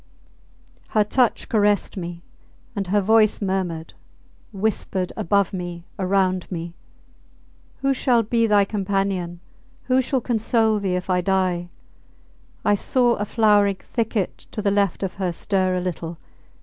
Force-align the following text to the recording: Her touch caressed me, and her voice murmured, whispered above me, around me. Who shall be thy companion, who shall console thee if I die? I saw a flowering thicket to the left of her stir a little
Her 0.89 1.03
touch 1.03 1.47
caressed 1.47 1.95
me, 1.95 2.23
and 2.75 2.87
her 2.87 3.01
voice 3.01 3.39
murmured, 3.39 3.93
whispered 4.51 5.13
above 5.15 5.53
me, 5.53 5.85
around 5.99 6.51
me. 6.51 6.73
Who 7.83 7.93
shall 7.93 8.23
be 8.23 8.47
thy 8.47 8.65
companion, 8.65 9.41
who 9.83 10.01
shall 10.01 10.19
console 10.19 10.79
thee 10.79 10.95
if 10.95 11.07
I 11.07 11.21
die? 11.21 11.69
I 12.65 12.73
saw 12.73 13.13
a 13.17 13.25
flowering 13.25 13.75
thicket 13.83 14.47
to 14.49 14.59
the 14.59 14.71
left 14.71 15.03
of 15.03 15.13
her 15.21 15.31
stir 15.31 15.75
a 15.77 15.79
little 15.81 16.17